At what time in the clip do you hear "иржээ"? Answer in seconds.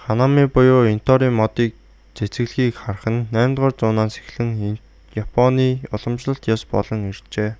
7.10-7.52